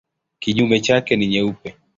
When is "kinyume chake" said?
0.39-1.15